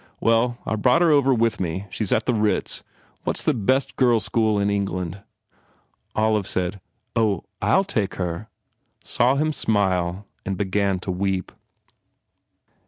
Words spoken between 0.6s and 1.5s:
I brought her over